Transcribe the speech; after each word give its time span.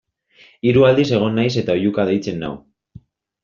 Hiru 0.69 0.85
aldiz 0.87 1.05
egon 1.19 1.39
naiz 1.41 1.51
eta 1.63 1.77
oihuka 1.77 2.09
deitzen 2.13 2.43
nau. 2.47 2.53